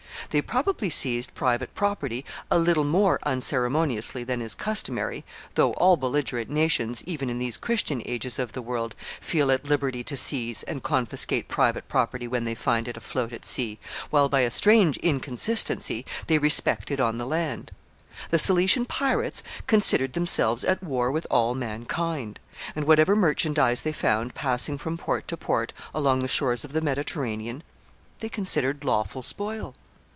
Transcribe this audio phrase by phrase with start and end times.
[0.29, 6.49] They probably seized private property a little more unceremoniously than is customary; though all belligerent
[6.49, 10.81] nations, even in these Christian ages of the world, feel at liberty to seize and
[10.81, 13.77] confiscate private property when they find it afloat at sea,
[14.09, 17.71] while, by a strange inconsistency, they respect it on the land.
[18.29, 22.39] The Cilician pirates considered themselves at war with all mankind,
[22.73, 26.79] and, whatever merchandise they found passing from port to port along the shores of the
[26.79, 27.63] Mediterranean,
[28.21, 29.75] they considered lawful spoil.